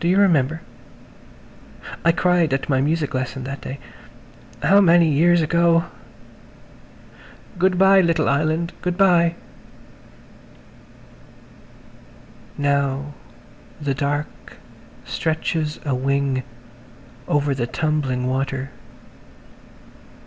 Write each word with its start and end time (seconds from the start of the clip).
Do 0.00 0.08
you 0.08 0.16
remember? 0.16 0.62
I 2.02 2.12
cried 2.12 2.54
at 2.54 2.70
my 2.70 2.80
music 2.80 3.12
lesson 3.12 3.44
that 3.44 3.60
day–how 3.60 4.80
many 4.80 5.06
years 5.10 5.42
ago! 5.42 5.84
Good 7.58 7.76
bye, 7.76 8.00
little 8.00 8.26
island, 8.26 8.72
good 8.80 8.96
bye...." 8.96 9.34
[Page 12.56 12.56
144] 12.56 12.56
Now 12.64 13.12
the 13.78 13.92
dark 13.92 14.56
stretches 15.04 15.78
a 15.84 15.94
wing 15.94 16.42
over 17.28 17.54
the 17.54 17.66
tumbling 17.66 18.26
water. 18.26 18.70